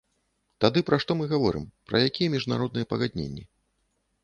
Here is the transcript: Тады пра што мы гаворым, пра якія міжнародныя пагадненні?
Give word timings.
Тады 0.63 0.79
пра 0.87 0.97
што 1.03 1.17
мы 1.19 1.27
гаворым, 1.33 1.67
пра 1.91 2.03
якія 2.09 2.33
міжнародныя 2.37 2.91
пагадненні? 2.95 3.49